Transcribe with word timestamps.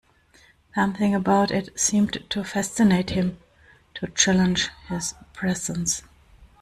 Something 0.73 1.13
about 1.13 1.51
it 1.51 1.79
seemed 1.79 2.25
to 2.31 2.43
fascinate 2.43 3.11
him, 3.11 3.37
to 3.93 4.07
challenge 4.07 4.71
his 4.89 5.13
presence. 5.31 6.01